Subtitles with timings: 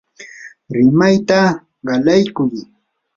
[0.75, 1.39] rimayta
[1.85, 2.53] qalaykuy.